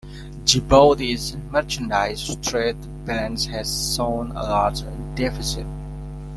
[0.45, 4.79] Djibouti's merchandise trade balance has shown a large
[5.13, 5.67] deficit.